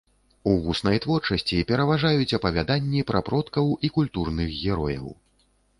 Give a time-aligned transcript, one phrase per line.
[0.51, 5.07] У вуснай творчасці пераважаюць апавяданні пра продкаў і культурных герояў.